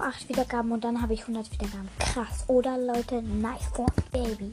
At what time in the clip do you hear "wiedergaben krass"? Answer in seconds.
1.52-2.44